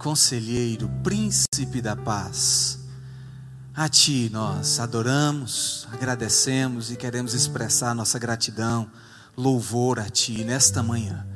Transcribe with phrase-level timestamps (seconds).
[0.00, 2.78] Conselheiro, Príncipe da Paz.
[3.74, 8.90] A Ti nós adoramos, agradecemos e queremos expressar nossa gratidão,
[9.36, 11.26] louvor a Ti nesta manhã,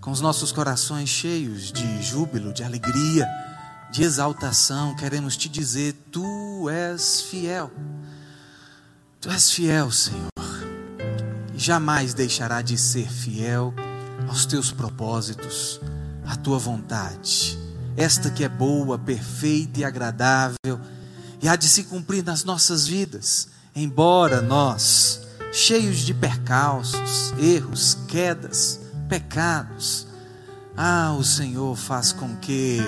[0.00, 3.28] com os nossos corações cheios de júbilo, de alegria,
[3.90, 7.72] de exaltação, queremos Te dizer: Tu és fiel,
[9.20, 10.30] Tu és fiel, Senhor,
[11.52, 13.74] e jamais deixará de ser fiel
[14.28, 15.80] aos Teus propósitos,
[16.24, 17.63] à Tua vontade
[17.96, 20.80] esta que é boa, perfeita e agradável,
[21.40, 25.20] e há de se cumprir nas nossas vidas, embora nós,
[25.52, 30.06] cheios de percalços, erros, quedas, pecados,
[30.76, 32.80] ah, o Senhor faz com que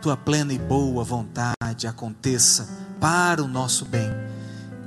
[0.00, 2.68] tua plena e boa vontade aconteça
[3.00, 4.10] para o nosso bem,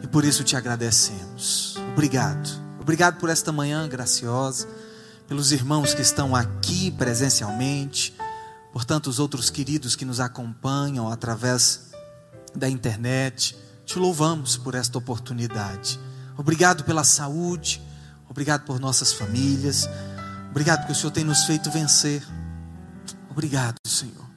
[0.03, 1.77] e por isso te agradecemos.
[1.93, 2.49] Obrigado,
[2.79, 4.67] obrigado por esta manhã graciosa,
[5.27, 8.13] pelos irmãos que estão aqui presencialmente
[8.75, 11.91] por tantos outros queridos que nos acompanham através
[12.53, 13.57] da internet.
[13.85, 15.97] Te louvamos por esta oportunidade.
[16.35, 17.81] Obrigado pela saúde,
[18.29, 19.87] obrigado por nossas famílias,
[20.49, 22.21] obrigado porque o Senhor tem nos feito vencer.
[23.31, 24.29] Obrigado, Senhor.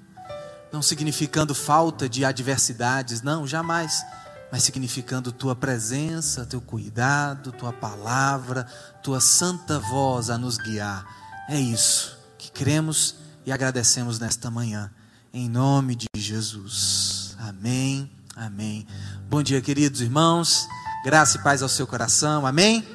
[0.72, 4.04] Não significando falta de adversidades, não, jamais,
[4.52, 8.62] mas significando tua presença, teu cuidado, tua palavra,
[9.02, 11.04] tua santa voz a nos guiar.
[11.48, 14.90] É isso que cremos e agradecemos nesta manhã,
[15.32, 17.34] em nome de Jesus.
[17.38, 18.86] Amém, amém.
[19.26, 20.68] Bom dia, queridos irmãos,
[21.02, 22.86] graça e paz ao seu coração, amém?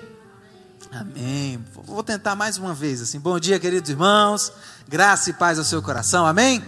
[0.92, 1.60] Amém.
[1.88, 3.20] Vou tentar mais uma vez assim.
[3.20, 4.52] Bom dia, queridos irmãos,
[4.88, 6.64] graça e paz ao seu coração, amém?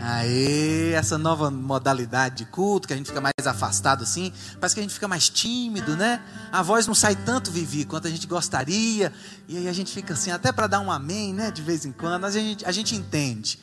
[0.00, 4.80] Aê, essa nova modalidade de culto, que a gente fica mais afastado assim, parece que
[4.80, 6.22] a gente fica mais tímido, né?
[6.52, 9.12] A voz não sai tanto, Vivi, quanto a gente gostaria,
[9.48, 11.50] e aí a gente fica assim, até para dar um amém, né?
[11.50, 13.58] De vez em quando, a gente, a gente entende.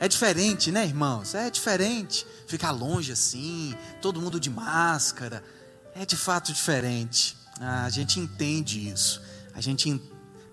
[0.00, 1.34] É diferente, né, irmãos?
[1.34, 5.42] É diferente ficar longe assim, todo mundo de máscara.
[5.94, 7.36] É de fato diferente.
[7.60, 9.20] A gente entende isso.
[9.54, 10.00] A gente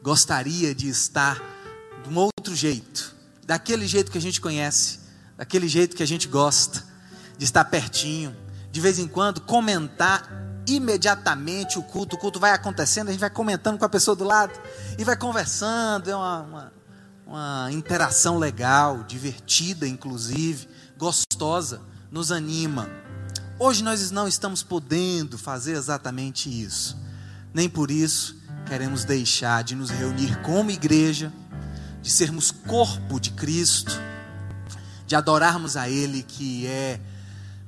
[0.02, 1.42] gostaria de estar
[2.04, 3.16] de um outro jeito,
[3.46, 5.05] daquele jeito que a gente conhece
[5.38, 6.84] daquele jeito que a gente gosta,
[7.38, 8.36] de estar pertinho,
[8.72, 10.30] de vez em quando comentar
[10.68, 14.24] imediatamente o culto, o culto vai acontecendo, a gente vai comentando com a pessoa do
[14.24, 14.54] lado
[14.98, 16.74] e vai conversando, é uma, uma,
[17.28, 22.90] uma interação legal, divertida inclusive, gostosa, nos anima.
[23.60, 26.98] Hoje nós não estamos podendo fazer exatamente isso,
[27.54, 28.36] nem por isso
[28.66, 31.32] queremos deixar de nos reunir como igreja,
[32.02, 34.00] de sermos corpo de Cristo
[35.06, 37.00] de adorarmos a Ele que é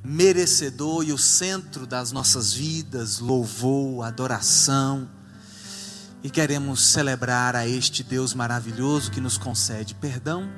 [0.03, 5.07] merecedor e o centro das nossas vidas, louvor, adoração.
[6.23, 10.49] E queremos celebrar a este Deus maravilhoso que nos concede perdão,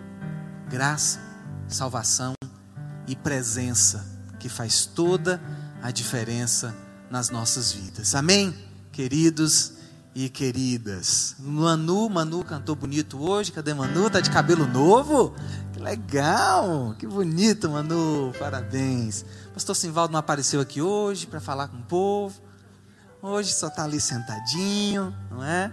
[0.69, 1.19] graça,
[1.68, 2.34] salvação
[3.07, 4.06] e presença,
[4.39, 5.41] que faz toda
[5.81, 6.75] a diferença
[7.09, 8.16] nas nossas vidas.
[8.16, 8.56] Amém,
[8.91, 9.73] queridos
[10.16, 11.35] e queridas.
[11.39, 13.51] Manu, Manu cantou bonito hoje.
[13.51, 14.09] Cadê Manu?
[14.09, 15.34] Tá de cabelo novo?
[15.79, 16.94] Que legal!
[17.00, 18.34] Que bonito, Manu.
[18.38, 19.23] Parabéns.
[19.53, 22.38] Pastor Simvaldo não apareceu aqui hoje para falar com o povo.
[23.22, 25.72] Hoje só está ali sentadinho, não é?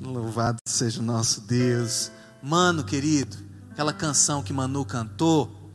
[0.00, 2.10] Louvado seja o nosso Deus.
[2.42, 3.36] Mano, querido,
[3.70, 5.70] aquela canção que Manu cantou,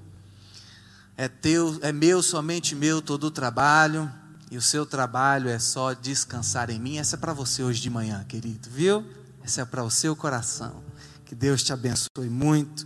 [1.15, 4.11] é teu, é meu, somente meu todo o trabalho
[4.51, 6.97] e o seu trabalho é só descansar em mim.
[6.97, 9.05] Essa é para você hoje de manhã, querido, viu?
[9.41, 10.83] Essa é para o seu coração.
[11.23, 12.85] Que Deus te abençoe muito,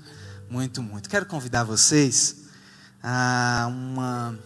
[0.53, 1.09] muito, muito.
[1.09, 2.44] Quero convidar vocês
[3.02, 4.38] a uma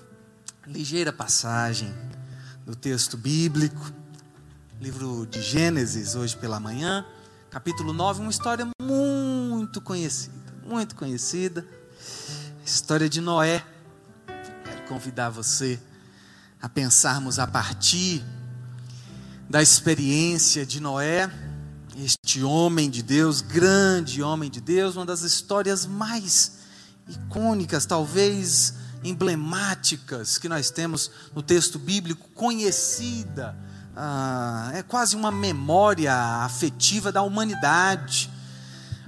[0.66, 1.94] ligeira passagem
[2.66, 3.92] do texto bíblico,
[4.80, 7.06] livro de Gênesis, hoje pela manhã,
[7.50, 10.34] capítulo 9, uma história muito conhecida,
[10.66, 11.68] muito conhecida,
[12.66, 13.62] história de Noé.
[14.64, 15.78] Quero convidar você
[16.62, 18.24] a pensarmos a partir
[19.50, 21.30] da experiência de Noé,
[21.98, 26.60] este homem de Deus, grande homem de Deus, uma das histórias mais
[27.08, 33.58] icônicas, talvez emblemáticas que nós temos no texto bíblico, conhecida,
[33.96, 36.14] ah, é quase uma memória
[36.44, 38.30] afetiva da humanidade.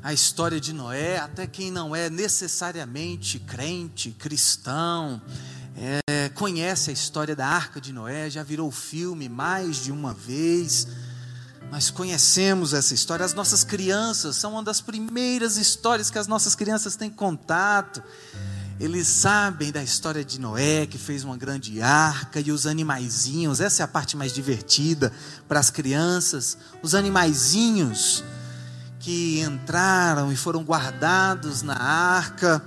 [0.02, 5.22] A história de Noé, até quem não é necessariamente crente, cristão,
[5.78, 10.88] é, conhece a história da Arca de Noé, já virou filme mais de uma vez.
[11.72, 13.24] Nós conhecemos essa história.
[13.24, 18.02] As nossas crianças são uma das primeiras histórias que as nossas crianças têm contato.
[18.80, 23.84] Eles sabem da história de Noé, que fez uma grande arca, e os animaizinhos, essa
[23.84, 25.12] é a parte mais divertida
[25.48, 26.58] para as crianças.
[26.82, 28.24] Os animaizinhos
[29.00, 32.62] que entraram e foram guardados na arca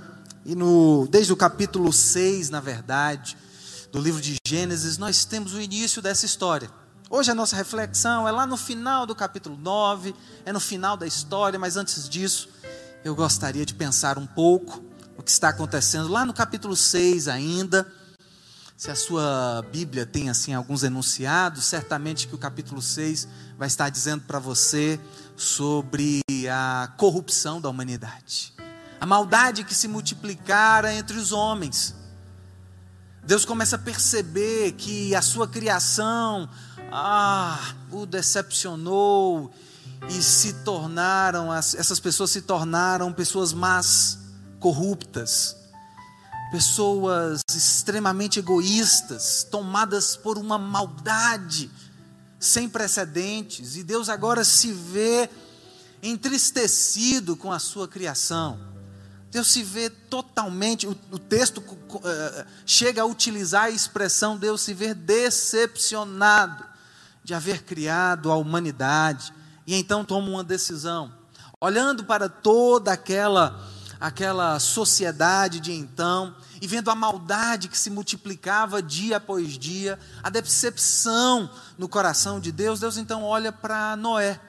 [0.45, 3.37] E no, desde o capítulo 6, na verdade,
[3.91, 6.69] do livro de Gênesis, nós temos o início dessa história.
[7.15, 11.05] Hoje a nossa reflexão é lá no final do capítulo 9, é no final da
[11.05, 12.49] história, mas antes disso,
[13.05, 14.83] eu gostaria de pensar um pouco
[15.15, 17.85] o que está acontecendo lá no capítulo 6 ainda.
[18.75, 23.27] Se a sua Bíblia tem assim alguns enunciados, certamente que o capítulo 6
[23.59, 24.99] vai estar dizendo para você
[25.37, 28.55] sobre a corrupção da humanidade.
[28.99, 31.93] A maldade que se multiplicara entre os homens.
[33.23, 36.49] Deus começa a perceber que a sua criação,
[36.95, 39.51] ah, o decepcionou
[40.09, 44.19] e se tornaram, essas pessoas se tornaram pessoas más,
[44.59, 45.55] corruptas,
[46.51, 51.71] pessoas extremamente egoístas, tomadas por uma maldade
[52.39, 55.27] sem precedentes, e Deus agora se vê
[56.03, 58.59] entristecido com a sua criação.
[59.31, 64.75] Deus se vê totalmente, o, o texto uh, chega a utilizar a expressão Deus se
[64.75, 66.72] vê decepcionado
[67.23, 69.33] de haver criado a humanidade
[69.65, 71.11] e então toma uma decisão,
[71.59, 78.81] olhando para toda aquela aquela sociedade de então e vendo a maldade que se multiplicava
[78.81, 84.41] dia após dia, a decepção no coração de Deus, Deus então olha para Noé.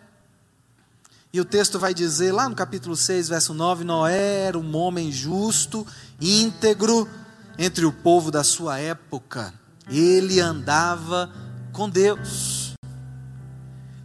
[1.33, 5.11] E o texto vai dizer, lá no capítulo 6, verso 9: Noé era um homem
[5.13, 5.87] justo,
[6.21, 7.09] íntegro
[7.57, 9.55] entre o povo da sua época.
[9.89, 11.33] Ele andava
[11.73, 12.64] com Deus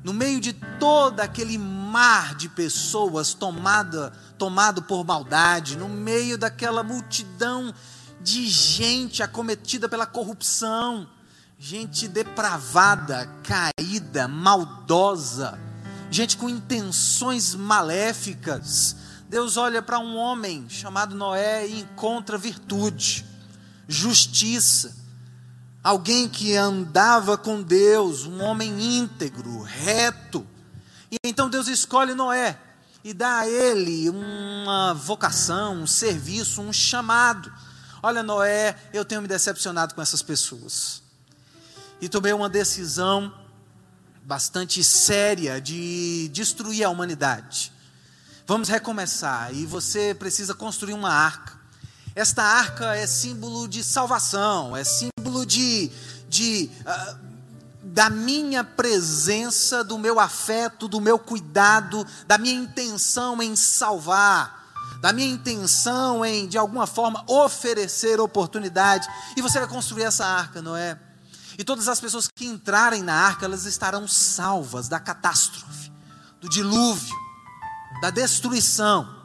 [0.03, 6.83] no meio de todo aquele mar de pessoas tomada, tomado por maldade, no meio daquela
[6.83, 7.73] multidão
[8.21, 11.07] de gente acometida pela corrupção,
[11.57, 15.59] gente depravada, caída, maldosa,
[16.09, 18.95] gente com intenções maléficas.
[19.27, 23.25] Deus olha para um homem chamado Noé e encontra virtude,
[23.87, 24.95] justiça,
[25.83, 30.45] alguém que andava com Deus, um homem íntegro, reto.
[31.11, 32.57] E então Deus escolhe Noé
[33.03, 37.51] e dá a ele uma vocação, um serviço, um chamado.
[38.03, 41.01] Olha, Noé, eu tenho me decepcionado com essas pessoas.
[42.01, 43.33] E tomei uma decisão
[44.23, 47.73] bastante séria de destruir a humanidade.
[48.45, 51.58] Vamos recomeçar e você precisa construir uma arca.
[52.19, 55.89] Esta arca é símbolo de salvação, é símbolo de,
[56.27, 57.17] de uh,
[57.81, 64.69] da minha presença, do meu afeto, do meu cuidado, da minha intenção em salvar,
[64.99, 69.07] da minha intenção em, de alguma forma, oferecer oportunidade.
[69.37, 70.99] E você vai construir essa arca, não é?
[71.57, 75.89] E todas as pessoas que entrarem na arca, elas estarão salvas da catástrofe,
[76.41, 77.15] do dilúvio,
[78.01, 79.18] da destruição.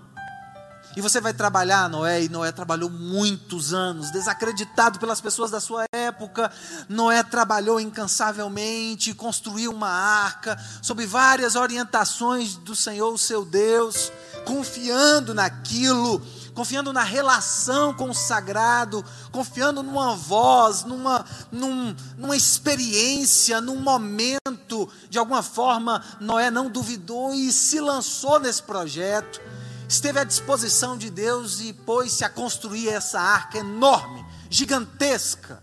[0.96, 5.84] E você vai trabalhar, Noé, e Noé trabalhou muitos anos, desacreditado pelas pessoas da sua
[5.92, 6.52] época.
[6.88, 14.12] Noé trabalhou incansavelmente, construiu uma arca, sob várias orientações do Senhor, o seu Deus,
[14.44, 16.22] confiando naquilo,
[16.54, 24.88] confiando na relação com o sagrado, confiando numa voz, numa, num, numa experiência, num momento.
[25.10, 29.40] De alguma forma, Noé não duvidou e se lançou nesse projeto
[29.88, 35.62] esteve à disposição de Deus e pôs-se a construir essa arca enorme, gigantesca,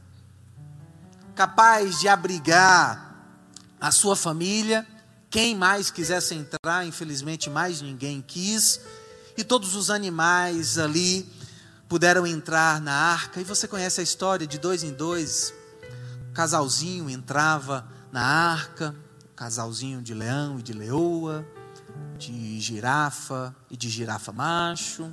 [1.35, 3.15] capaz de abrigar
[3.79, 4.87] a sua família.
[5.29, 8.81] Quem mais quisesse entrar, infelizmente mais ninguém quis,
[9.37, 11.27] e todos os animais ali
[11.87, 13.39] puderam entrar na arca.
[13.39, 15.53] E você conhece a história de dois em dois,
[16.29, 18.95] o casalzinho entrava na arca,
[19.31, 21.45] o casalzinho de leão e de leoa
[22.17, 25.11] de girafa e de girafa macho,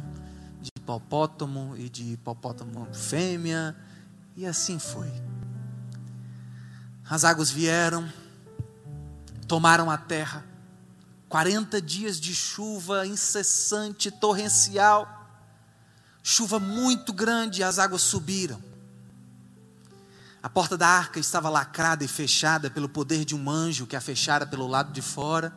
[0.60, 3.76] de hipopótamo e de hipopótamo fêmea,
[4.36, 5.10] e assim foi.
[7.08, 8.08] As águas vieram,
[9.46, 10.44] tomaram a terra,
[11.28, 15.26] 40 dias de chuva incessante, torrencial,
[16.22, 18.62] chuva muito grande, as águas subiram.
[20.42, 24.00] A porta da arca estava lacrada e fechada pelo poder de um anjo que a
[24.00, 25.52] fechara pelo lado de fora.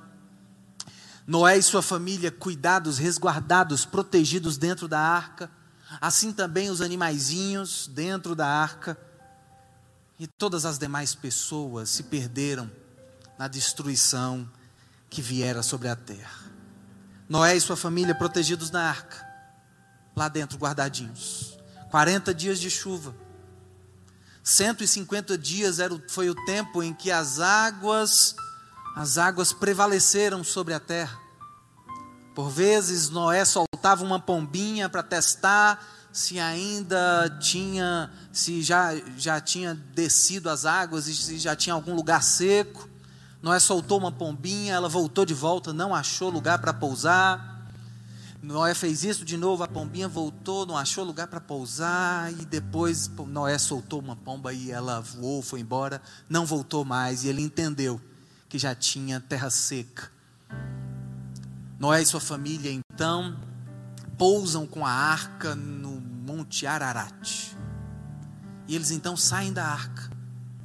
[1.25, 5.49] Noé e sua família cuidados, resguardados, protegidos dentro da arca,
[5.99, 8.97] assim também os animaizinhos dentro da arca,
[10.19, 12.69] e todas as demais pessoas se perderam
[13.37, 14.47] na destruição
[15.09, 16.41] que viera sobre a terra.
[17.27, 19.25] Noé e sua família protegidos na arca,
[20.15, 21.57] lá dentro guardadinhos.
[21.89, 23.15] 40 dias de chuva.
[24.43, 28.35] 150 dias era, foi o tempo em que as águas
[28.95, 31.19] as águas prevaleceram sobre a terra.
[32.35, 39.73] Por vezes Noé soltava uma pombinha para testar se ainda tinha, se já, já tinha
[39.73, 42.89] descido as águas e se já tinha algum lugar seco.
[43.41, 47.49] Noé soltou uma pombinha, ela voltou de volta, não achou lugar para pousar.
[48.41, 53.09] Noé fez isso de novo, a pombinha voltou, não achou lugar para pousar, e depois
[53.27, 58.01] Noé soltou uma pomba e ela voou, foi embora, não voltou mais, e ele entendeu
[58.51, 60.11] que já tinha terra seca.
[61.79, 63.39] Noé e sua família então
[64.17, 67.55] pousam com a arca no Monte Ararat.
[68.67, 70.11] E eles então saem da arca,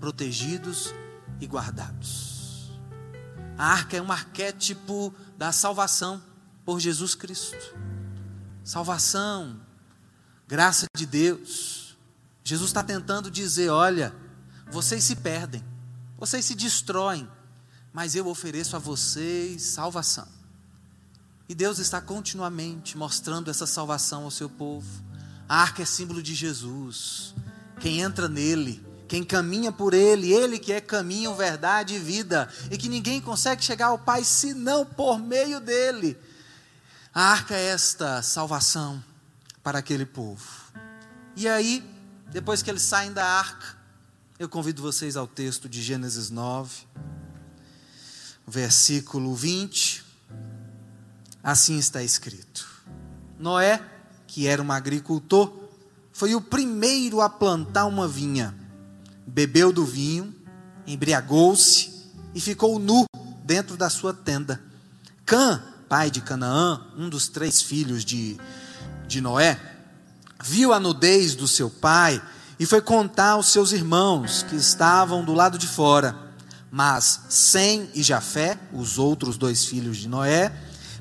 [0.00, 0.92] protegidos
[1.40, 2.72] e guardados.
[3.56, 6.20] A arca é um arquétipo da salvação
[6.64, 7.72] por Jesus Cristo.
[8.64, 9.60] Salvação,
[10.48, 11.96] graça de Deus.
[12.42, 14.12] Jesus está tentando dizer: olha,
[14.72, 15.64] vocês se perdem,
[16.18, 17.30] vocês se destroem,
[17.96, 20.28] mas eu ofereço a vocês salvação.
[21.48, 24.86] E Deus está continuamente mostrando essa salvação ao seu povo.
[25.48, 27.34] A arca é símbolo de Jesus.
[27.80, 32.76] Quem entra nele, quem caminha por ele, ele que é caminho, verdade e vida, e
[32.76, 36.18] que ninguém consegue chegar ao Pai senão por meio dele.
[37.14, 39.02] A arca é esta salvação
[39.62, 40.44] para aquele povo.
[41.34, 41.82] E aí,
[42.30, 43.74] depois que eles saem da arca,
[44.38, 46.84] eu convido vocês ao texto de Gênesis 9,
[48.46, 50.04] versículo 20.
[51.42, 52.66] Assim está escrito:
[53.38, 53.80] Noé
[54.36, 55.50] que era um agricultor,
[56.12, 58.54] foi o primeiro a plantar uma vinha.
[59.26, 60.34] Bebeu do vinho,
[60.86, 61.90] embriagou-se
[62.34, 63.06] e ficou nu
[63.44, 64.60] dentro da sua tenda.
[65.24, 68.38] Cã, pai de Canaã, um dos três filhos de,
[69.06, 69.58] de Noé,
[70.44, 72.20] viu a nudez do seu pai
[72.60, 76.14] e foi contar aos seus irmãos que estavam do lado de fora.
[76.76, 80.52] Mas Sem e Jafé, os outros dois filhos de Noé,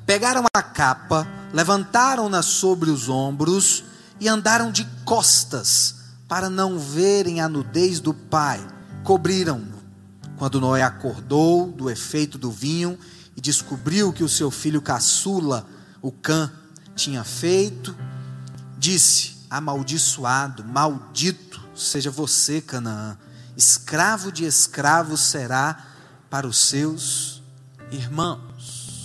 [0.06, 3.84] pegaram a capa, levantaram-na sobre os ombros
[4.18, 8.66] e andaram de costas para não verem a nudez do pai.
[9.04, 9.76] Cobriram-no.
[10.38, 12.98] Quando Noé acordou do efeito do vinho
[13.36, 15.66] e descobriu que o seu filho caçula,
[16.00, 16.50] o Cã,
[16.94, 17.94] tinha feito,
[18.78, 23.18] disse: Amaldiçoado, maldito seja você, Canaã,
[23.56, 25.86] escravo de escravos será
[26.28, 27.42] para os seus
[27.90, 29.04] irmãos.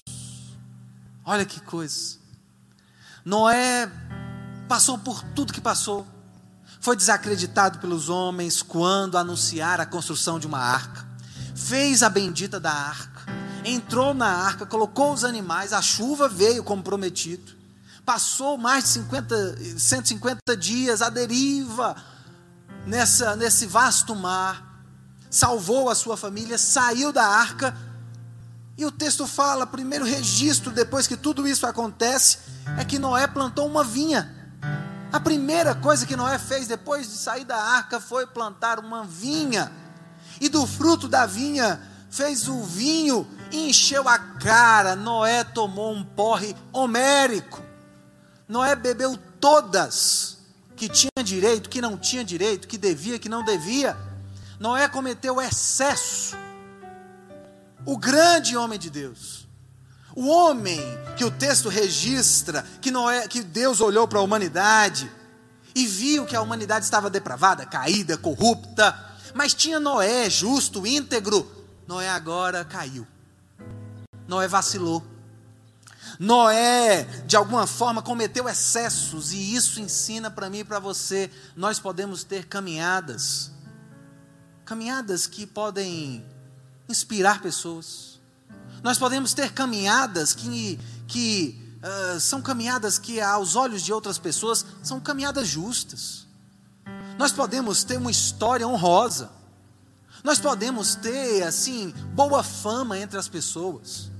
[1.23, 2.17] Olha que coisa.
[3.23, 3.89] Noé
[4.67, 6.05] passou por tudo que passou.
[6.81, 11.07] Foi desacreditado pelos homens quando anunciaram a construção de uma arca.
[11.55, 13.21] Fez a bendita da arca.
[13.63, 17.53] Entrou na arca, colocou os animais, a chuva veio como prometido.
[18.03, 21.95] Passou mais de 50, 150 dias à deriva
[22.85, 24.69] nessa, nesse vasto mar.
[25.29, 27.75] Salvou a sua família, saiu da arca
[28.77, 32.39] e o texto fala, primeiro registro, depois que tudo isso acontece,
[32.77, 34.35] é que Noé plantou uma vinha.
[35.11, 39.71] A primeira coisa que Noé fez depois de sair da arca foi plantar uma vinha.
[40.39, 44.95] E do fruto da vinha fez o vinho encheu a cara.
[44.95, 47.61] Noé tomou um porre homérico.
[48.47, 50.30] Noé bebeu todas
[50.81, 53.95] que tinha direito, que não tinha direito, que devia, que não devia.
[54.59, 56.35] Noé cometeu excesso
[57.85, 59.47] o grande homem de Deus.
[60.15, 60.79] O homem
[61.15, 65.09] que o texto registra, que, Noé, que Deus olhou para a humanidade
[65.75, 68.97] e viu que a humanidade estava depravada, caída, corrupta,
[69.35, 71.47] mas tinha Noé justo, íntegro.
[71.87, 73.05] Noé agora caiu.
[74.27, 75.05] Noé vacilou.
[76.23, 81.31] Noé, de alguma forma, cometeu excessos, e isso ensina para mim e para você.
[81.55, 83.49] Nós podemos ter caminhadas,
[84.63, 86.23] caminhadas que podem
[86.87, 88.19] inspirar pessoas.
[88.83, 94.63] Nós podemos ter caminhadas que, que uh, são caminhadas que, aos olhos de outras pessoas,
[94.83, 96.27] são caminhadas justas.
[97.17, 99.31] Nós podemos ter uma história honrosa.
[100.23, 104.10] Nós podemos ter, assim, boa fama entre as pessoas.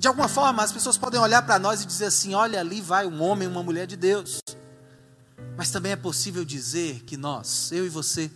[0.00, 3.06] De alguma forma, as pessoas podem olhar para nós e dizer assim: olha, ali vai
[3.06, 4.40] um homem uma mulher de Deus.
[5.58, 8.30] Mas também é possível dizer que nós, eu e você,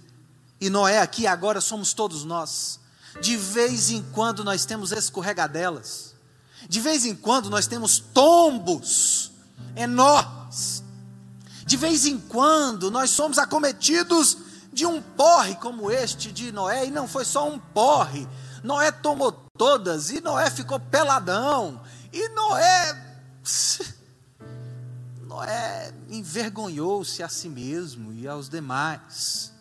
[0.61, 2.78] e Noé aqui agora somos todos nós,
[3.18, 6.14] de vez em quando nós temos escorregadelas.
[6.68, 9.33] De vez em quando nós temos tombos
[9.75, 10.85] enormes.
[11.64, 14.37] De vez em quando nós somos acometidos
[14.71, 18.28] de um porre como este de Noé, e não foi só um porre.
[18.62, 21.80] Noé tomou todas, e Noé ficou peladão,
[22.12, 23.16] e Noé.
[25.26, 29.52] Noé envergonhou-se a si mesmo e aos demais.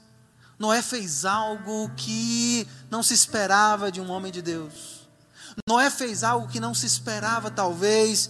[0.60, 5.08] Noé fez algo que não se esperava de um homem de Deus.
[5.68, 8.30] Noé fez algo que não se esperava, talvez,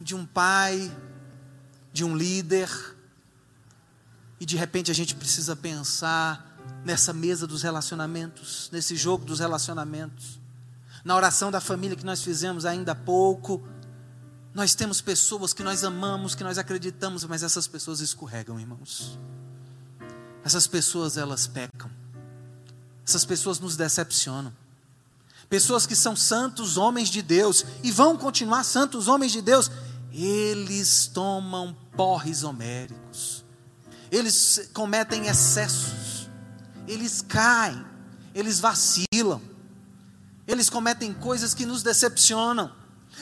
[0.00, 0.94] de um pai
[1.94, 2.68] de um líder,
[4.40, 10.43] e de repente a gente precisa pensar nessa mesa dos relacionamentos, nesse jogo dos relacionamentos.
[11.04, 13.62] Na oração da família que nós fizemos ainda há pouco,
[14.54, 19.18] nós temos pessoas que nós amamos, que nós acreditamos, mas essas pessoas escorregam, irmãos.
[20.42, 21.90] Essas pessoas elas pecam.
[23.06, 24.52] Essas pessoas nos decepcionam.
[25.48, 29.70] Pessoas que são santos homens de Deus e vão continuar santos homens de Deus,
[30.10, 33.44] eles tomam porres homéricos.
[34.10, 36.30] Eles cometem excessos.
[36.88, 37.84] Eles caem,
[38.34, 39.53] eles vacilam.
[40.46, 42.72] Eles cometem coisas que nos decepcionam.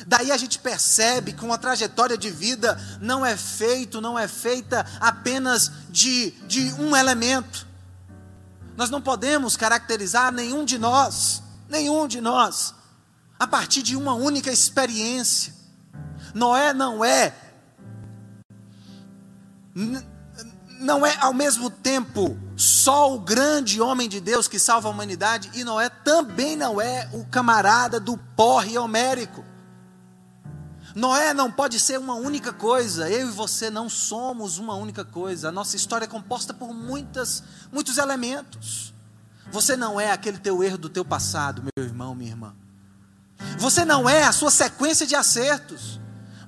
[0.07, 4.87] Daí a gente percebe que uma trajetória de vida não é feito, não é feita
[5.01, 7.67] apenas de, de um elemento.
[8.77, 12.75] Nós não podemos caracterizar nenhum de nós, nenhum de nós,
[13.39, 15.55] a partir de uma única experiência.
[16.35, 17.35] Noé não é,
[20.83, 25.51] não é ao mesmo tempo só o grande homem de Deus que salva a humanidade,
[25.55, 29.45] e Noé também não é o camarada do porre homérico.
[30.95, 35.49] Noé não pode ser uma única coisa, eu e você não somos uma única coisa.
[35.49, 38.93] A nossa história é composta por muitas, muitos elementos.
[39.51, 42.55] Você não é aquele teu erro do teu passado, meu irmão, minha irmã.
[43.59, 46.01] Você não é a sua sequência de acertos.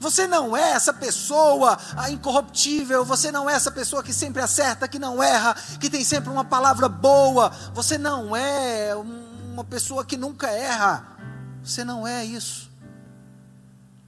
[0.04, 1.78] Você não é essa pessoa
[2.10, 6.28] incorruptível, você não é essa pessoa que sempre acerta, que não erra, que tem sempre
[6.28, 7.48] uma palavra boa.
[7.72, 11.16] Você não é uma pessoa que nunca erra.
[11.62, 12.70] Você não é isso.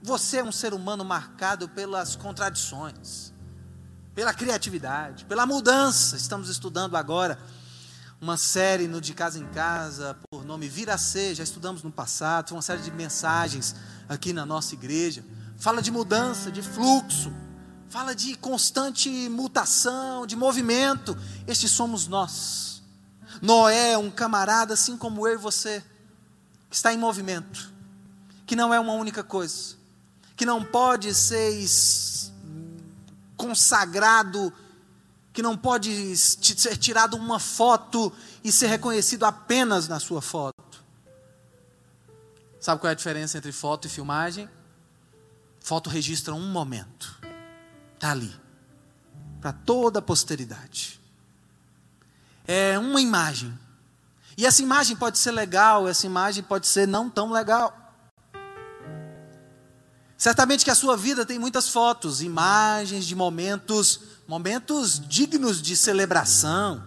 [0.03, 3.33] Você é um ser humano marcado pelas contradições,
[4.13, 6.15] pela criatividade, pela mudança.
[6.15, 7.39] Estamos estudando agora
[8.21, 11.91] uma série no De Casa em Casa, por nome Vir a Ser, já estudamos no
[11.91, 13.75] passado, uma série de mensagens
[14.07, 15.25] aqui na nossa igreja.
[15.57, 17.33] Fala de mudança, de fluxo,
[17.89, 21.17] fala de constante mutação, de movimento.
[21.47, 22.81] Estes somos nós.
[23.41, 25.83] Noé um camarada assim como eu e você,
[26.69, 27.71] que está em movimento,
[28.45, 29.77] que não é uma única coisa
[30.37, 31.51] que não pode ser
[33.35, 34.53] consagrado,
[35.33, 40.53] que não pode ser tirado uma foto e ser reconhecido apenas na sua foto.
[42.59, 44.47] Sabe qual é a diferença entre foto e filmagem?
[45.67, 47.19] Foto registra um momento,
[47.95, 48.33] está ali,
[49.41, 50.97] para toda a posteridade.
[52.47, 53.53] É uma imagem.
[54.37, 57.77] E essa imagem pode ser legal, essa imagem pode ser não tão legal.
[60.17, 66.81] Certamente que a sua vida tem muitas fotos, imagens de momentos, momentos dignos de celebração,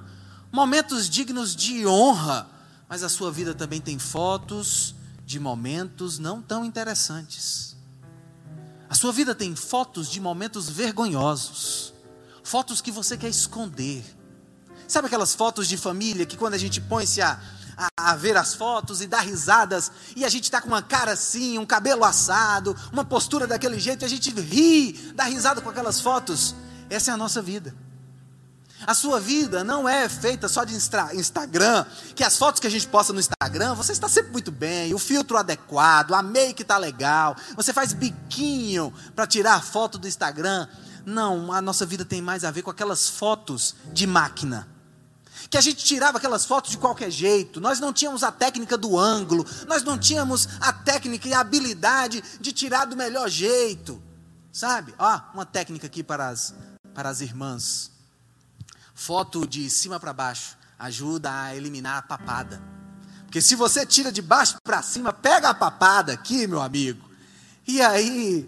[0.51, 2.49] momentos dignos de honra,
[2.89, 4.95] mas a sua vida também tem fotos
[5.27, 7.71] de momentos não tão interessantes.
[8.91, 11.95] A sua vida tem fotos de momentos vergonhosos,
[12.43, 14.05] fotos que você quer esconder.
[14.87, 17.41] Sabe aquelas fotos de família que quando a gente põe-se a
[17.97, 21.13] a, a ver as fotos e dar risadas, e a gente está com uma cara
[21.13, 25.71] assim, um cabelo assado, uma postura daquele jeito, e a gente ri, dá risada com
[25.71, 26.55] aquelas fotos.
[26.91, 27.75] Essa é a nossa vida.
[28.87, 32.87] A sua vida não é feita só de Instagram, que as fotos que a gente
[32.87, 37.37] posta no Instagram, você está sempre muito bem, o filtro adequado, a make está legal,
[37.55, 40.67] você faz biquinho para tirar foto do Instagram.
[41.05, 44.69] Não, a nossa vida tem mais a ver com aquelas fotos de máquina
[45.51, 48.97] que a gente tirava aquelas fotos de qualquer jeito, nós não tínhamos a técnica do
[48.97, 54.01] ângulo, nós não tínhamos a técnica e a habilidade de tirar do melhor jeito,
[54.53, 54.95] sabe?
[54.97, 56.55] Ó, uma técnica aqui para as,
[56.95, 57.91] para as irmãs:
[59.01, 62.61] foto de cima para baixo ajuda a eliminar a papada,
[63.23, 67.09] porque se você tira de baixo para cima, pega a papada aqui, meu amigo,
[67.67, 68.47] e aí,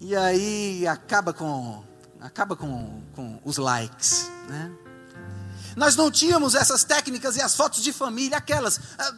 [0.00, 1.84] e aí acaba com,
[2.20, 4.72] acaba com, com os likes, né?
[5.76, 8.80] Nós não tínhamos essas técnicas e as fotos de família, aquelas.
[8.98, 9.14] Ah,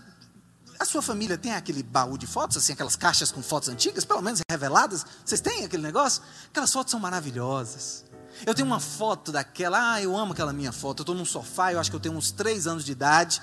[0.78, 4.20] a sua família tem aquele baú de fotos, assim, aquelas caixas com fotos antigas, pelo
[4.20, 5.06] menos reveladas?
[5.24, 6.22] Vocês têm aquele negócio?
[6.50, 8.04] Aquelas fotos são maravilhosas.
[8.46, 11.00] Eu tenho uma foto daquela, ah, eu amo aquela minha foto.
[11.00, 13.42] Eu estou num sofá, eu acho que eu tenho uns três anos de idade.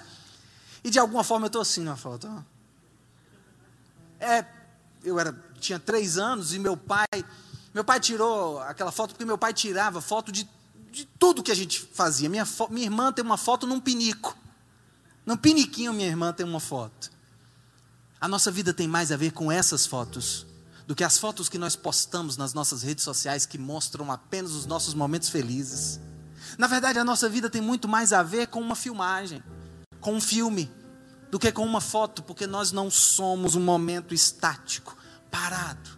[0.83, 2.43] E de alguma forma eu estou assim na foto.
[4.19, 4.45] É,
[5.03, 7.07] eu era, tinha três anos e meu pai,
[7.73, 10.47] meu pai tirou aquela foto porque meu pai tirava foto de
[10.91, 12.29] de tudo que a gente fazia.
[12.29, 14.37] Minha, minha irmã tem uma foto num pinico.
[15.25, 17.09] Num piniquinho, minha irmã tem uma foto.
[18.19, 20.45] A nossa vida tem mais a ver com essas fotos
[20.91, 24.65] do que as fotos que nós postamos nas nossas redes sociais que mostram apenas os
[24.65, 26.01] nossos momentos felizes.
[26.57, 29.41] Na verdade, a nossa vida tem muito mais a ver com uma filmagem,
[30.01, 30.69] com um filme,
[31.31, 34.97] do que com uma foto, porque nós não somos um momento estático,
[35.31, 35.97] parado.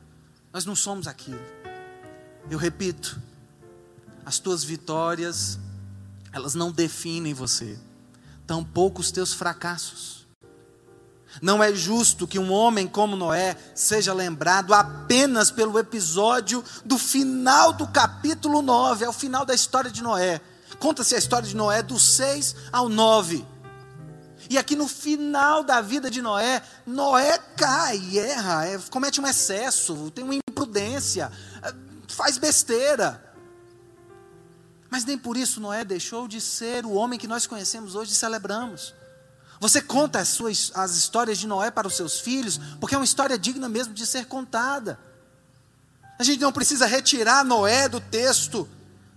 [0.54, 1.42] Nós não somos aquilo.
[2.48, 3.20] Eu repito,
[4.24, 5.58] as tuas vitórias,
[6.32, 7.80] elas não definem você,
[8.46, 10.23] tampouco os teus fracassos.
[11.42, 17.74] Não é justo que um homem como Noé seja lembrado apenas pelo episódio do final
[17.74, 20.40] do capítulo 9, é o final da história de Noé.
[20.80, 23.46] Conta-se a história de Noé do 6 ao 9.
[24.50, 30.12] E aqui no final da vida de Noé, Noé cai, erra, é, comete um excesso,
[30.12, 31.74] tem uma imprudência, é,
[32.08, 33.24] faz besteira.
[34.90, 38.16] Mas nem por isso Noé deixou de ser o homem que nós conhecemos hoje e
[38.16, 38.94] celebramos.
[39.64, 43.06] Você conta as, suas, as histórias de Noé para os seus filhos, porque é uma
[43.06, 45.00] história digna mesmo de ser contada.
[46.20, 48.68] A gente não precisa retirar Noé do texto,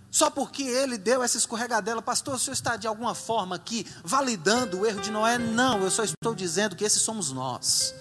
[0.09, 2.01] só porque ele deu essa escorregadela.
[2.01, 5.37] Pastor, o senhor está de alguma forma aqui validando o erro de Noé?
[5.37, 7.93] Não, eu só estou dizendo que esses somos nós.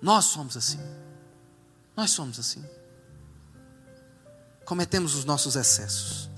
[0.00, 0.78] Nós somos assim.
[1.96, 2.64] Nós somos assim.
[4.64, 6.30] Cometemos os nossos excessos.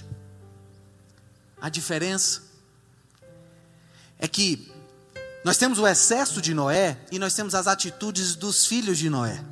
[1.61, 2.41] A diferença
[4.19, 4.78] é que
[5.45, 9.43] nós temos o excesso de Noé e nós temos as atitudes dos filhos de Noé.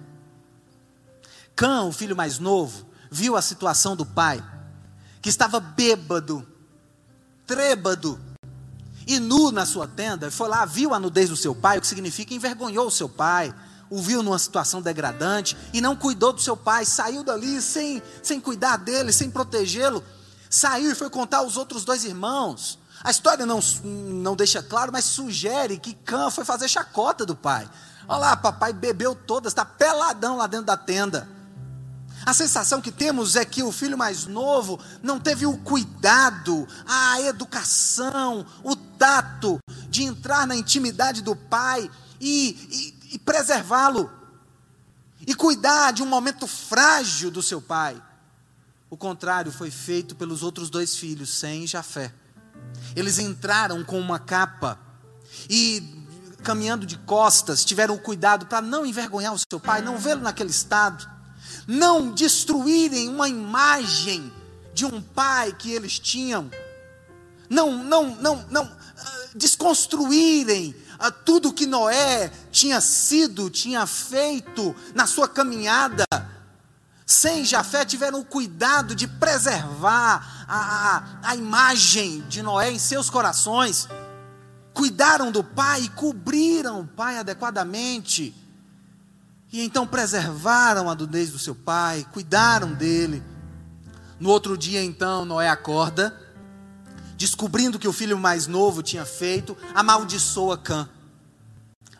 [1.54, 4.44] Cã, o filho mais novo, viu a situação do pai,
[5.22, 6.46] que estava bêbado,
[7.46, 8.20] trêbado
[9.06, 11.86] e nu na sua tenda, foi lá, viu a nudez do seu pai, o que
[11.86, 13.54] significa envergonhou o seu pai,
[13.88, 18.40] o viu numa situação degradante e não cuidou do seu pai, saiu dali sem, sem
[18.40, 20.02] cuidar dele, sem protegê-lo,
[20.50, 22.78] saiu e foi contar aos outros dois irmãos.
[23.06, 27.70] A história não, não deixa claro, mas sugere que Cã foi fazer chacota do pai.
[28.08, 31.28] Olha lá, papai bebeu todas, está peladão lá dentro da tenda.
[32.24, 37.20] A sensação que temos é que o filho mais novo não teve o cuidado, a
[37.20, 41.88] educação, o tato de entrar na intimidade do pai
[42.20, 44.10] e, e, e preservá-lo,
[45.24, 48.02] e cuidar de um momento frágil do seu pai.
[48.90, 52.12] O contrário foi feito pelos outros dois filhos, Sem e Jafé.
[52.94, 54.78] Eles entraram com uma capa
[55.50, 56.04] e
[56.42, 60.50] caminhando de costas, tiveram o cuidado para não envergonhar o seu pai, não vê-lo naquele
[60.50, 61.08] estado,
[61.66, 64.32] não destruírem uma imagem
[64.72, 66.48] de um pai que eles tinham,
[67.50, 68.70] não, não, não, não uh,
[69.34, 76.04] desconstruírem uh, tudo que Noé tinha sido, tinha feito na sua caminhada.
[77.04, 83.88] Sem Jafé tiveram o cuidado de preservar a, a, imagem de Noé em seus corações,
[84.72, 88.34] cuidaram do pai e cobriram o pai adequadamente,
[89.52, 93.22] e então preservaram a nudez do seu pai, cuidaram dele.
[94.20, 96.16] No outro dia, então, Noé acorda,
[97.16, 100.88] descobrindo que o filho mais novo tinha feito, amaldiçoa Cã.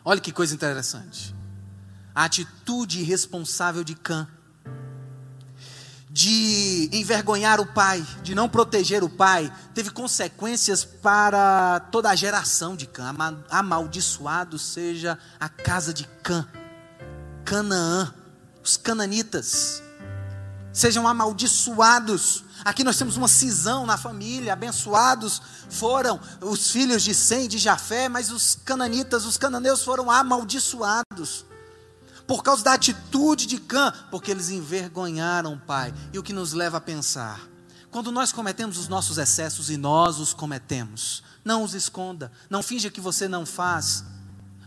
[0.03, 1.35] Olha que coisa interessante.
[2.13, 4.27] A atitude irresponsável de Cã
[6.17, 12.75] de envergonhar o pai, de não proteger o pai, teve consequências para toda a geração
[12.75, 13.15] de Cã.
[13.51, 16.47] Amaldiçoado seja a casa de Cã,
[17.45, 18.11] Canaã,
[18.63, 19.83] os cananitas,
[20.73, 22.43] sejam amaldiçoados.
[22.65, 28.09] Aqui nós temos uma cisão na família, abençoados foram os filhos de Sem de Jafé,
[28.09, 31.45] mas os cananitas, os cananeus foram amaldiçoados
[32.27, 35.93] por causa da atitude de Cã, porque eles envergonharam o pai.
[36.11, 37.47] E o que nos leva a pensar:
[37.89, 42.91] quando nós cometemos os nossos excessos e nós os cometemos, não os esconda, não finja
[42.91, 44.03] que você não faz.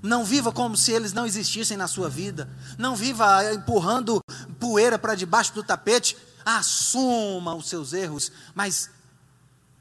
[0.03, 2.49] Não viva como se eles não existissem na sua vida.
[2.79, 4.19] Não viva empurrando
[4.59, 6.17] poeira para debaixo do tapete.
[6.43, 8.89] Assuma os seus erros, mas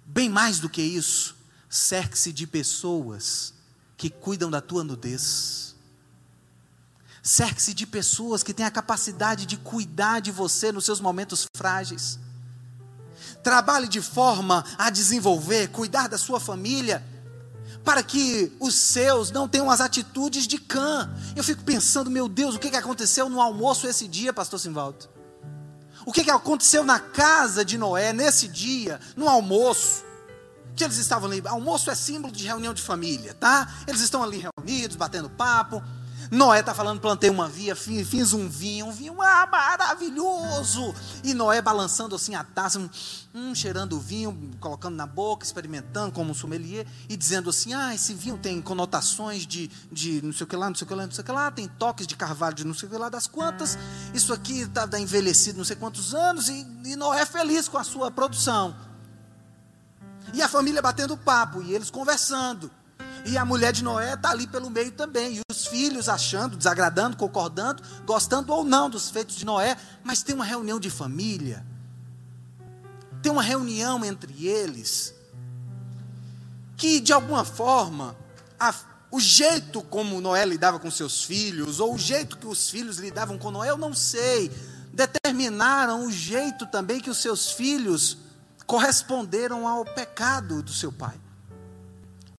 [0.06, 1.38] bem mais do que isso,
[1.70, 3.54] cerque-se de pessoas
[3.96, 5.68] que cuidam da tua nudez
[7.30, 12.18] Cerque-se de pessoas que têm a capacidade de cuidar de você nos seus momentos frágeis.
[13.44, 17.06] Trabalhe de forma a desenvolver, cuidar da sua família,
[17.86, 21.08] para que os seus não tenham as atitudes de cã.
[21.36, 25.08] Eu fico pensando, meu Deus, o que aconteceu no almoço esse dia, Pastor Simvaldo?
[26.08, 30.04] O que aconteceu na casa de Noé nesse dia, no almoço?
[30.76, 31.44] Que eles estavam ali.
[31.46, 33.72] Almoço é símbolo de reunião de família, tá?
[33.86, 35.84] Eles estão ali reunidos, batendo papo.
[36.32, 40.93] Noé está falando, plantei uma via, fiz um vinho, um vinho ah, maravilhoso.
[41.23, 42.79] E Noé balançando assim a taça,
[43.34, 47.95] hum, cheirando o vinho, colocando na boca, experimentando como um sommelier, e dizendo assim: ah,
[47.95, 50.95] esse vinho tem conotações de, de não sei o que lá, não sei o que
[50.95, 52.97] lá, não sei o que lá, tem toques de carvalho de não sei o que
[52.97, 53.77] lá das quantas,
[54.13, 57.84] isso aqui está tá envelhecido não sei quantos anos, e, e Noé feliz com a
[57.84, 58.75] sua produção.
[60.34, 62.69] E a família batendo papo, e eles conversando.
[63.25, 65.38] E a mulher de Noé está ali pelo meio também.
[65.38, 69.77] E os filhos achando, desagradando, concordando, gostando ou não dos feitos de Noé.
[70.03, 71.65] Mas tem uma reunião de família.
[73.21, 75.13] Tem uma reunião entre eles.
[76.77, 78.15] Que de alguma forma,
[78.60, 78.73] a,
[79.12, 83.38] o jeito como Noé lidava com seus filhos, ou o jeito que os filhos lidavam
[83.38, 84.51] com Noé, eu não sei.
[84.93, 88.17] Determinaram o jeito também que os seus filhos
[88.65, 91.19] corresponderam ao pecado do seu pai.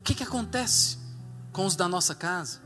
[0.01, 0.99] O que, que acontece
[1.53, 2.61] com os da nossa casa?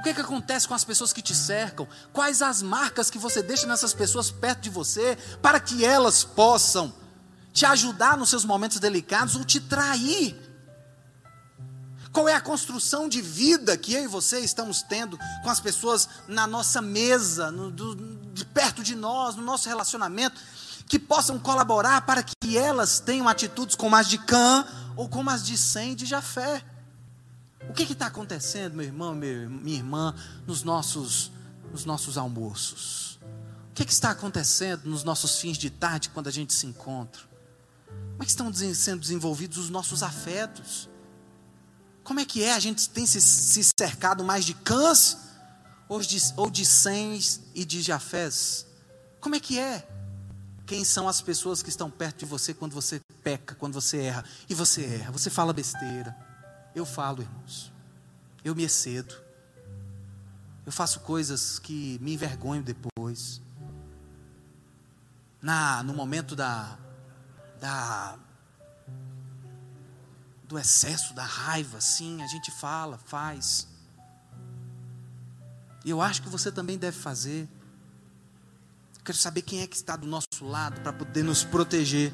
[0.00, 1.86] O que, que acontece com as pessoas que te cercam?
[2.12, 6.92] Quais as marcas que você deixa nessas pessoas perto de você para que elas possam
[7.52, 10.36] te ajudar nos seus momentos delicados ou te trair?
[12.12, 16.08] Qual é a construção de vida que eu e você estamos tendo com as pessoas
[16.26, 17.94] na nossa mesa, no, do,
[18.34, 20.38] de perto de nós, no nosso relacionamento,
[20.88, 25.44] que possam colaborar para que elas tenham atitudes como as de Cã ou como as
[25.44, 26.64] de Sem de Jafé?
[27.68, 30.14] O que está acontecendo, meu irmão, meu, minha irmã,
[30.46, 31.30] nos nossos,
[31.70, 33.18] nos nossos almoços?
[33.70, 37.22] O que, que está acontecendo nos nossos fins de tarde quando a gente se encontra?
[37.86, 40.88] Como é que estão sendo desenvolvidos os nossos afetos?
[42.04, 42.52] Como é que é?
[42.52, 45.16] A gente tem se, se cercado mais de cãs
[45.88, 46.64] ou de, ou de
[47.54, 48.66] e de jafés?
[49.20, 49.88] Como é que é?
[50.72, 54.24] Quem são as pessoas que estão perto de você quando você peca, quando você erra?
[54.48, 56.16] E você erra, você fala besteira.
[56.74, 57.70] Eu falo, irmãos.
[58.42, 59.14] Eu me excedo.
[60.64, 63.38] Eu faço coisas que me envergonho depois.
[65.42, 66.78] Na, no momento da,
[67.60, 68.18] da
[70.48, 73.68] do excesso da raiva, sim, a gente fala, faz.
[75.84, 77.46] E eu acho que você também deve fazer.
[79.04, 82.12] Quero saber quem é que está do nosso lado para poder nos proteger,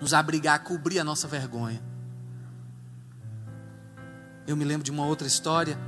[0.00, 1.82] nos abrigar, cobrir a nossa vergonha.
[4.46, 5.78] Eu me lembro de uma outra história,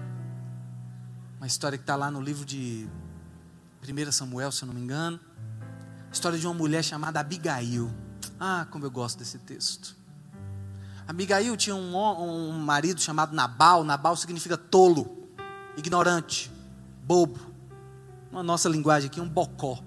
[1.38, 2.86] uma história que está lá no livro de
[3.82, 5.18] 1 Samuel, se eu não me engano.
[6.12, 7.90] História de uma mulher chamada Abigail.
[8.38, 9.96] Ah, como eu gosto desse texto.
[11.06, 13.84] Abigail tinha um, um marido chamado Nabal.
[13.84, 15.30] Nabal significa tolo,
[15.78, 16.50] ignorante,
[17.04, 17.40] bobo.
[18.30, 19.82] Na nossa linguagem aqui, um bocó.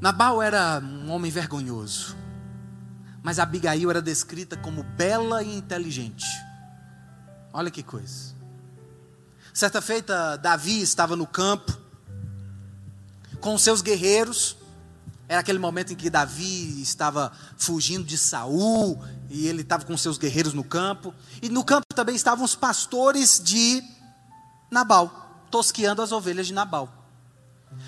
[0.00, 2.16] Nabal era um homem vergonhoso.
[3.22, 6.26] Mas Abigail era descrita como bela e inteligente.
[7.52, 8.34] Olha que coisa.
[9.52, 11.76] Certa feita, Davi estava no campo
[13.40, 14.56] com seus guerreiros
[15.28, 20.18] era aquele momento em que Davi estava fugindo de Saul e ele estava com seus
[20.18, 21.12] guerreiros no campo.
[21.42, 23.82] E no campo também estavam os pastores de
[24.70, 26.92] Nabal, tosqueando as ovelhas de Nabal.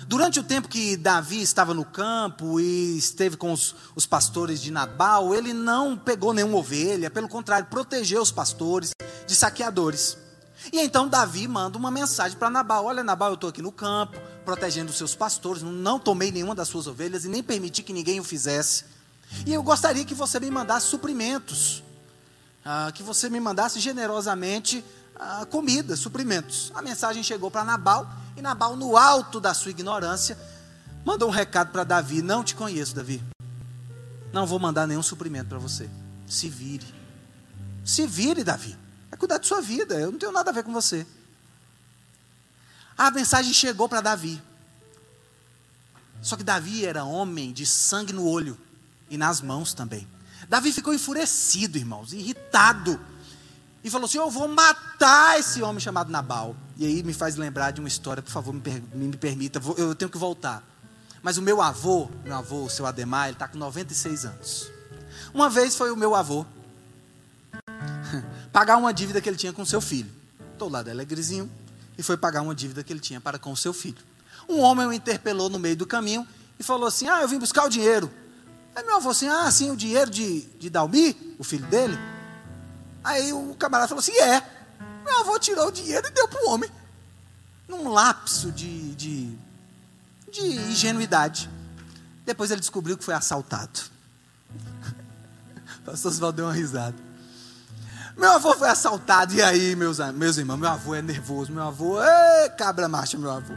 [0.07, 4.71] Durante o tempo que Davi estava no campo e esteve com os, os pastores de
[4.71, 8.91] Nabal, ele não pegou nenhuma ovelha, pelo contrário, protegeu os pastores
[9.25, 10.17] de saqueadores.
[10.71, 14.19] E então Davi manda uma mensagem para Nabal: Olha, Nabal, eu estou aqui no campo,
[14.43, 18.19] protegendo os seus pastores, não tomei nenhuma das suas ovelhas e nem permiti que ninguém
[18.19, 18.85] o fizesse.
[19.45, 21.83] E eu gostaria que você me mandasse suprimentos,
[22.65, 24.83] ah, que você me mandasse generosamente
[25.19, 26.71] ah, comida, suprimentos.
[26.73, 30.37] A mensagem chegou para Nabal, e Nabal, no alto da sua ignorância,
[31.05, 33.21] mandou um recado para Davi: Não te conheço, Davi.
[34.31, 35.89] Não vou mandar nenhum suprimento para você.
[36.27, 36.87] Se vire.
[37.83, 38.77] Se vire, Davi
[39.19, 41.05] cuidar de sua vida, eu não tenho nada a ver com você.
[42.97, 44.41] A mensagem chegou para Davi.
[46.21, 48.57] Só que Davi era homem de sangue no olho
[49.09, 50.07] e nas mãos também.
[50.47, 52.99] Davi ficou enfurecido, irmãos, irritado.
[53.83, 56.55] E falou assim: Eu vou matar esse homem chamado Nabal.
[56.77, 59.93] E aí me faz lembrar de uma história, por favor, me, per me permita, eu
[59.93, 60.63] tenho que voltar.
[61.21, 64.71] Mas o meu avô, meu avô, o seu Ademar, ele está com 96 anos.
[65.33, 66.45] Uma vez foi o meu avô
[68.53, 70.09] pagar uma dívida que ele tinha com seu filho.
[70.53, 71.51] Estou lá alegrezinho
[71.97, 73.97] e foi pagar uma dívida que ele tinha para com seu filho.
[74.47, 76.25] Um homem o interpelou no meio do caminho
[76.57, 78.09] e falou assim: Ah, eu vim buscar o dinheiro.
[78.75, 81.97] Aí meu avô assim: Ah, sim, o dinheiro de, de Dalmi, o filho dele.
[83.03, 84.41] Aí o camarada falou assim: É.
[85.03, 86.69] Meu avô tirou o dinheiro e deu para o homem.
[87.67, 89.37] Num lapso de, de,
[90.31, 91.49] de ingenuidade.
[92.25, 93.79] Depois ele descobriu que foi assaltado.
[95.79, 96.95] O pastor Oswaldo deu uma risada.
[98.19, 99.33] Meu avô foi assaltado.
[99.33, 101.51] E aí, meus, meus irmãos, meu avô é nervoso.
[101.51, 103.53] Meu avô, é cabra marcha, meu avô.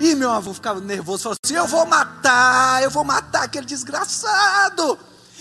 [0.00, 4.98] E meu avô ficava nervoso, falou assim: Eu vou matar, eu vou matar aquele desgraçado.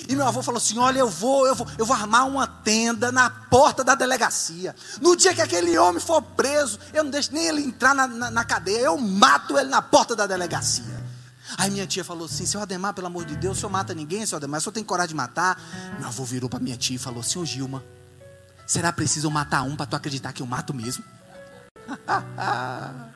[0.07, 3.11] E meu avô falou assim: Olha, eu vou, eu vou, eu vou armar uma tenda
[3.11, 4.75] na porta da delegacia.
[5.01, 8.31] No dia que aquele homem for preso, eu não deixo nem ele entrar na, na,
[8.31, 11.03] na cadeia, eu mato ele na porta da delegacia.
[11.57, 14.25] Aí minha tia falou assim: Seu Ademar, pelo amor de Deus, o senhor mata ninguém,
[14.25, 15.61] seu Ademar, o senhor tem coragem de matar.
[15.99, 17.83] Meu avô virou para minha tia e falou: Senhor Gilma,
[18.65, 21.03] será preciso matar um para tu acreditar que eu mato mesmo?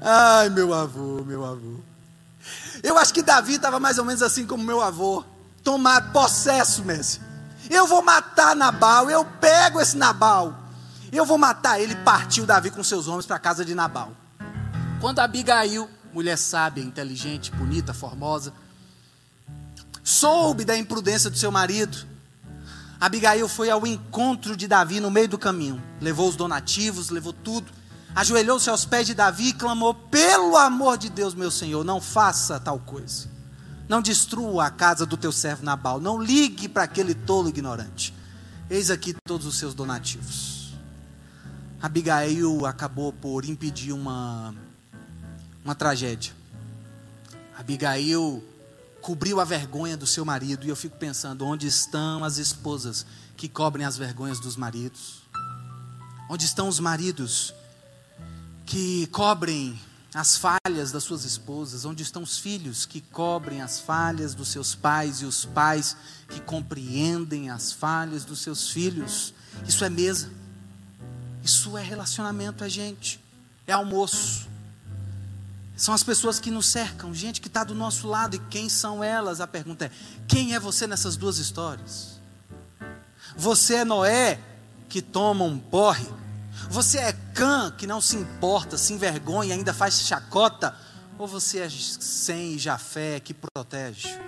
[0.00, 1.80] Ai, meu avô, meu avô.
[2.82, 5.24] Eu acho que Davi estava mais ou menos assim como meu avô,
[5.62, 7.24] tomado possesso, mesmo.
[7.68, 10.54] Eu vou matar Nabal, eu pego esse Nabal,
[11.12, 11.94] eu vou matar ele.
[11.96, 14.12] Partiu Davi com seus homens para a casa de Nabal.
[15.00, 18.52] Quando Abigail mulher sábia, inteligente, bonita, formosa,
[20.02, 22.06] soube da imprudência do seu marido.
[23.00, 27.70] Abigail foi ao encontro de Davi no meio do caminho, levou os donativos, levou tudo,
[28.14, 32.58] ajoelhou-se aos pés de Davi e clamou: Pelo amor de Deus, meu senhor, não faça
[32.58, 33.28] tal coisa.
[33.88, 38.14] Não destrua a casa do teu servo Nabal, não ligue para aquele tolo ignorante.
[38.68, 40.74] Eis aqui todos os seus donativos.
[41.80, 44.54] Abigail acabou por impedir uma
[45.64, 46.32] uma tragédia.
[47.56, 48.42] Abigail
[49.00, 53.48] cobriu a vergonha do seu marido, e eu fico pensando: onde estão as esposas que
[53.48, 55.22] cobrem as vergonhas dos maridos?
[56.28, 57.54] Onde estão os maridos
[58.66, 59.80] que cobrem
[60.14, 61.84] as falhas das suas esposas?
[61.84, 65.96] Onde estão os filhos que cobrem as falhas dos seus pais e os pais
[66.28, 69.34] que compreendem as falhas dos seus filhos?
[69.66, 70.30] Isso é mesa,
[71.42, 73.20] isso é relacionamento, é gente,
[73.66, 74.48] é almoço,
[75.78, 78.34] são as pessoas que nos cercam, gente que está do nosso lado.
[78.34, 79.40] E quem são elas?
[79.40, 79.90] A pergunta é:
[80.26, 82.18] quem é você nessas duas histórias?
[83.36, 84.40] Você é Noé,
[84.88, 86.08] que toma um porre?
[86.70, 90.74] Você é Cã, que não se importa, se envergonha, ainda faz chacota?
[91.18, 94.18] Ou você é Sem e Jafé, que protege?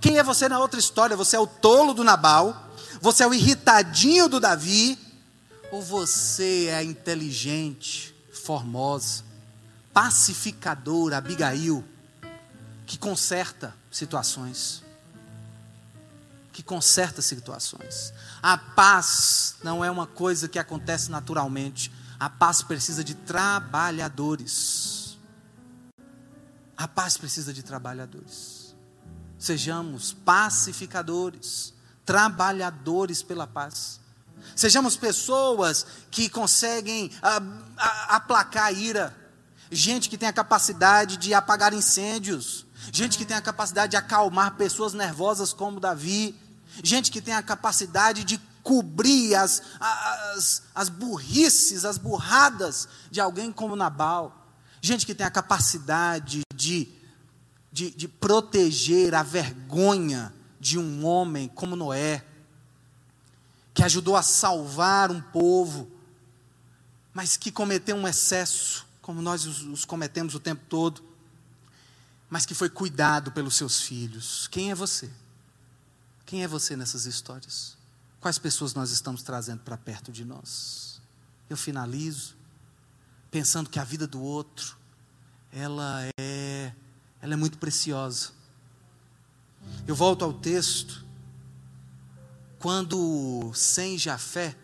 [0.00, 1.16] Quem é você na outra história?
[1.16, 2.70] Você é o tolo do Nabal?
[3.00, 4.98] Você é o irritadinho do Davi?
[5.70, 9.24] Ou você é a inteligente, formosa?
[9.94, 11.84] pacificadora, Abigail,
[12.84, 14.82] que conserta situações.
[16.54, 18.14] Que conserta situações.
[18.40, 21.92] A paz não é uma coisa que acontece naturalmente.
[22.18, 25.18] A paz precisa de trabalhadores.
[26.76, 28.76] A paz precisa de trabalhadores.
[29.36, 31.74] Sejamos pacificadores,
[32.06, 33.98] trabalhadores pela paz.
[34.54, 37.42] Sejamos pessoas que conseguem ah,
[38.08, 39.24] aplacar a ira
[39.70, 44.54] gente que tem a capacidade de apagar incêndios, gente que tem a capacidade de acalmar
[44.54, 46.34] pessoas nervosas como Davi,
[46.82, 53.52] gente que tem a capacidade de cobrir as, as, as burrices, as burradas de alguém
[53.52, 54.48] como Nabal,
[54.80, 56.88] gente que tem a capacidade de,
[57.70, 62.24] de, de proteger a vergonha de um homem como Noé,
[63.74, 65.90] que ajudou a salvar um povo,
[67.12, 71.04] mas que cometeu um excesso, como nós os cometemos o tempo todo,
[72.30, 74.48] mas que foi cuidado pelos seus filhos.
[74.48, 75.10] Quem é você?
[76.26, 77.76] Quem é você nessas histórias?
[78.20, 81.00] Quais pessoas nós estamos trazendo para perto de nós?
[81.48, 82.34] Eu finalizo
[83.30, 84.76] pensando que a vida do outro,
[85.52, 86.72] ela é,
[87.20, 88.30] ela é muito preciosa.
[89.86, 91.04] Eu volto ao texto,
[92.58, 94.56] quando sem Jafé,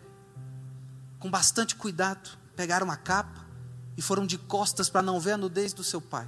[1.19, 3.45] com bastante cuidado, pegaram a capa,
[3.97, 6.27] e foram de costas para não ver a nudez do seu pai.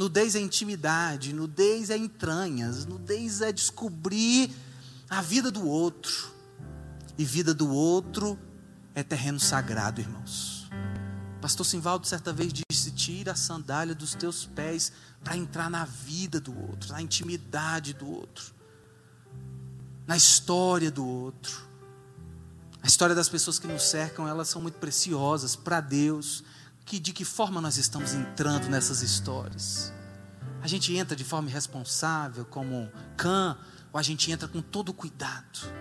[0.00, 4.50] Nudez é intimidade, nudez é entranhas, nudez é descobrir
[5.10, 6.32] a vida do outro.
[7.18, 8.38] E vida do outro
[8.94, 10.70] é terreno sagrado, irmãos.
[11.42, 14.90] Pastor Simvaldo certa vez disse: tira a sandália dos teus pés
[15.22, 18.54] para entrar na vida do outro, na intimidade do outro,
[20.06, 21.68] na história do outro.
[22.82, 26.42] A história das pessoas que nos cercam, elas são muito preciosas para Deus
[26.90, 29.92] que de que forma nós estamos entrando nessas histórias.
[30.60, 33.56] A gente entra de forma irresponsável, como Cã,
[33.92, 35.72] ou a gente entra com todo cuidado,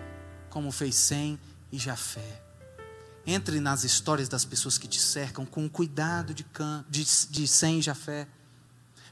[0.51, 1.39] como fez Sem
[1.71, 2.43] e Jafé.
[3.25, 7.47] Entre nas histórias das pessoas que te cercam com o cuidado de, Cã, de, de
[7.47, 8.27] Sem e Jafé.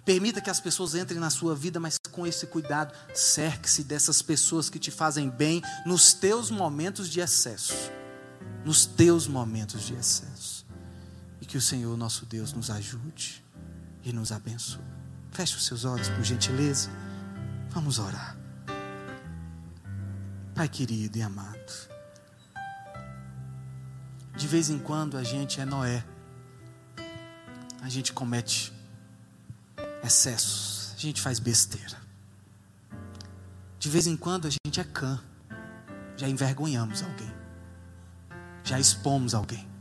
[0.06, 4.70] Permita que as pessoas entrem na sua vida, mas com esse cuidado, cerque-se dessas pessoas
[4.70, 7.74] que te fazem bem nos teus momentos de excesso.
[8.64, 10.57] Nos teus momentos de excesso
[11.48, 13.41] que o Senhor nosso Deus nos ajude
[14.04, 14.83] e nos abençoe.
[15.31, 16.89] Feche os seus olhos, por gentileza.
[17.69, 18.37] Vamos orar.
[20.54, 21.87] Pai querido e amado,
[24.35, 26.04] de vez em quando a gente é Noé,
[27.81, 28.73] a gente comete
[30.04, 31.98] excessos, a gente faz besteira.
[33.77, 35.23] De vez em quando a gente é cã,
[36.17, 37.31] já envergonhamos alguém,
[38.63, 39.77] já expomos alguém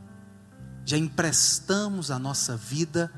[0.87, 3.13] já emprestamos a nossa vida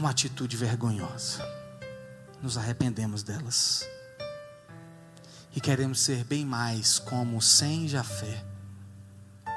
[0.00, 1.46] uma atitude vergonhosa.
[2.42, 3.86] Nos arrependemos delas.
[5.54, 8.44] E queremos ser bem mais como sem Jafé.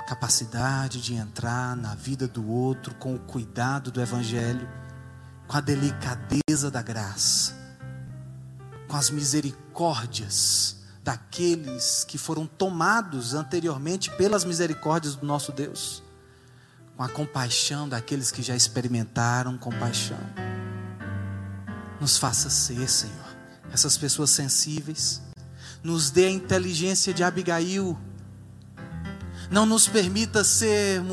[0.08, 4.70] Capacidade de entrar na vida do outro com o cuidado do Evangelho,
[5.48, 7.56] com a delicadeza da graça,
[8.90, 16.02] com as misericórdias daqueles que foram tomados anteriormente pelas misericórdias do nosso Deus,
[16.96, 20.20] com a compaixão daqueles que já experimentaram compaixão.
[22.00, 23.36] Nos faça ser, Senhor,
[23.72, 25.22] essas pessoas sensíveis,
[25.84, 27.98] nos dê a inteligência de Abigail,
[29.52, 31.02] não nos permita ser